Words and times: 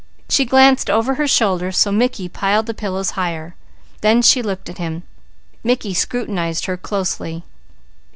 She 0.29 0.45
glanced 0.45 0.89
over 0.89 1.13
her 1.13 1.27
shoulder 1.27 1.71
so 1.71 1.91
Mickey 1.91 2.27
piled 2.27 2.65
the 2.65 2.73
pillows 2.73 3.11
higher. 3.11 3.53
Then 4.01 4.23
she 4.23 4.41
looked 4.41 4.67
at 4.67 4.79
him. 4.79 5.03
Mickey 5.63 5.93
scrutinized 5.93 6.65
her 6.65 6.75
closely. 6.75 7.43